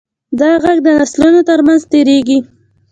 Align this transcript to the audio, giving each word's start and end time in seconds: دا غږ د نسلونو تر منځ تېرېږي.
دا 0.39 0.51
غږ 0.63 0.77
د 0.83 0.87
نسلونو 0.99 1.39
تر 1.49 1.59
منځ 1.67 1.81
تېرېږي. 1.91 2.39